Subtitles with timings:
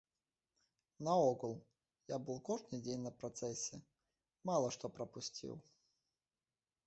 [1.07, 1.53] Наогул,
[2.13, 3.75] я быў кожны дзень на працэсе,
[4.51, 5.53] мала што прапусціў.